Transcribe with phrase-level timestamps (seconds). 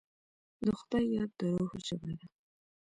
[0.65, 2.27] د خدای یاد، د روح ژبه ده.